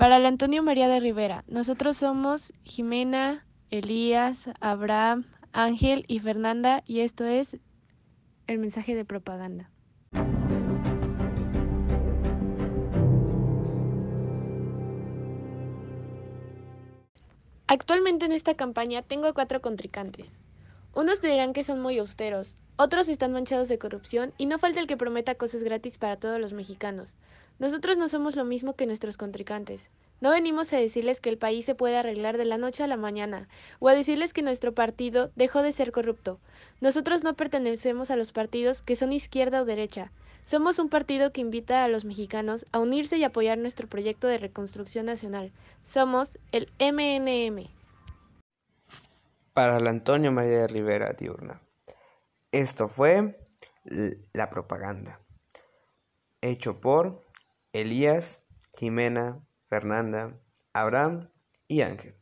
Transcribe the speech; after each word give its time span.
Para 0.00 0.16
el 0.16 0.24
Antonio 0.24 0.62
María 0.62 0.88
de 0.88 0.98
Rivera, 0.98 1.44
nosotros 1.46 1.98
somos 1.98 2.54
Jimena, 2.62 3.46
Elías, 3.68 4.48
Abraham, 4.58 5.26
Ángel 5.52 6.06
y 6.08 6.20
Fernanda 6.20 6.82
y 6.86 7.00
esto 7.00 7.26
es 7.26 7.58
el 8.46 8.56
mensaje 8.56 8.94
de 8.94 9.04
propaganda. 9.04 9.70
Actualmente 17.66 18.24
en 18.24 18.32
esta 18.32 18.54
campaña 18.54 19.02
tengo 19.02 19.34
cuatro 19.34 19.60
contrincantes. 19.60 20.32
Unos 20.94 21.20
dirán 21.20 21.52
que 21.52 21.62
son 21.62 21.82
muy 21.82 21.98
austeros, 21.98 22.56
otros 22.78 23.08
están 23.08 23.32
manchados 23.32 23.68
de 23.68 23.78
corrupción 23.78 24.32
y 24.38 24.46
no 24.46 24.58
falta 24.58 24.80
el 24.80 24.86
que 24.86 24.96
prometa 24.96 25.34
cosas 25.34 25.62
gratis 25.62 25.98
para 25.98 26.16
todos 26.16 26.40
los 26.40 26.54
mexicanos. 26.54 27.14
Nosotros 27.60 27.98
no 27.98 28.08
somos 28.08 28.36
lo 28.36 28.46
mismo 28.46 28.74
que 28.74 28.86
nuestros 28.86 29.18
contrincantes. 29.18 29.90
No 30.22 30.30
venimos 30.30 30.72
a 30.72 30.78
decirles 30.78 31.20
que 31.20 31.28
el 31.28 31.36
país 31.36 31.66
se 31.66 31.74
puede 31.74 31.98
arreglar 31.98 32.38
de 32.38 32.46
la 32.46 32.56
noche 32.56 32.82
a 32.82 32.86
la 32.86 32.96
mañana, 32.96 33.48
o 33.80 33.88
a 33.88 33.94
decirles 33.94 34.32
que 34.32 34.40
nuestro 34.40 34.72
partido 34.72 35.30
dejó 35.36 35.60
de 35.60 35.72
ser 35.72 35.92
corrupto. 35.92 36.40
Nosotros 36.80 37.22
no 37.22 37.34
pertenecemos 37.34 38.10
a 38.10 38.16
los 38.16 38.32
partidos 38.32 38.80
que 38.80 38.96
son 38.96 39.12
izquierda 39.12 39.60
o 39.60 39.66
derecha. 39.66 40.10
Somos 40.46 40.78
un 40.78 40.88
partido 40.88 41.32
que 41.32 41.42
invita 41.42 41.84
a 41.84 41.88
los 41.88 42.06
mexicanos 42.06 42.64
a 42.72 42.78
unirse 42.78 43.18
y 43.18 43.24
apoyar 43.24 43.58
nuestro 43.58 43.88
proyecto 43.88 44.26
de 44.26 44.38
reconstrucción 44.38 45.04
nacional. 45.04 45.52
Somos 45.84 46.38
el 46.52 46.70
MNM. 46.78 47.68
Para 49.52 49.76
el 49.76 49.86
Antonio 49.86 50.32
María 50.32 50.60
de 50.60 50.68
Rivera 50.68 51.12
Diurna. 51.12 51.60
Esto 52.52 52.88
fue 52.88 53.38
La 54.32 54.48
Propaganda, 54.48 55.20
hecho 56.40 56.80
por 56.80 57.29
Elías, 57.72 58.46
Jimena, 58.76 59.44
Fernanda, 59.68 60.38
Abraham 60.72 61.30
y 61.68 61.82
Ángel. 61.82 62.19